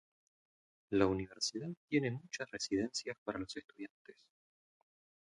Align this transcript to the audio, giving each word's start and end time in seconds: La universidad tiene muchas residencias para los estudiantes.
La 0.89 1.05
universidad 1.05 1.69
tiene 1.87 2.09
muchas 2.09 2.49
residencias 2.49 3.15
para 3.23 3.37
los 3.37 3.55
estudiantes. 3.55 4.17